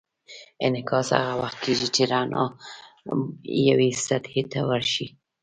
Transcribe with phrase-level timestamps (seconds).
[0.65, 2.43] انعکاس هغه وخت کېږي چې رڼا
[3.69, 5.07] یوې سطحې ته ورشي.